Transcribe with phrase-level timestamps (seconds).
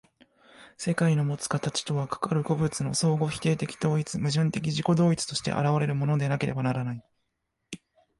[0.77, 7.03] 世界のもつ形とは、かかる個物の相互否定的統一、矛盾的自己同一として現れるものでなければならない。